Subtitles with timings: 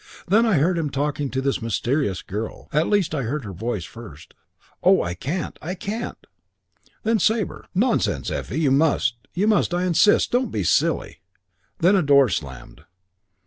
[0.27, 2.67] Then I heard him talking to this mysterious girl.
[2.73, 4.33] At least I heard her voice first.
[4.81, 5.59] 'Oh, I can't!
[5.61, 6.25] I can't!'
[7.03, 8.61] "Then Sabre: 'Nonsense, Effie.
[8.61, 9.17] You must.
[9.35, 9.75] You must.
[9.75, 10.31] I insist.
[10.31, 11.21] Don't be silly.'
[11.77, 12.81] "Then a door slammed.